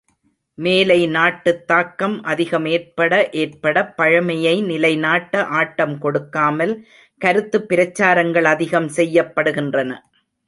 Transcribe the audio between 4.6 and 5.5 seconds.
நிலைநாட்ட